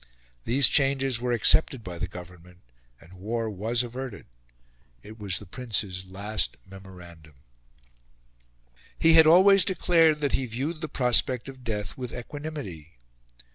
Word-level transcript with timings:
These 0.45 0.67
changes 0.67 1.21
were 1.21 1.31
accepted 1.31 1.83
by 1.83 1.99
the 1.99 2.07
Government, 2.07 2.57
and 2.99 3.13
war 3.19 3.51
was 3.51 3.83
averted. 3.83 4.25
It 5.03 5.19
was 5.19 5.37
the 5.37 5.45
Prince's 5.45 6.07
last 6.07 6.57
memorandum. 6.67 7.35
He 8.97 9.13
had 9.13 9.27
always 9.27 9.63
declared 9.63 10.21
that 10.21 10.33
he 10.33 10.47
viewed 10.47 10.81
the 10.81 10.89
prospect 10.89 11.47
of 11.47 11.63
death 11.63 11.99
with 11.99 12.15
equanimity. 12.15 12.93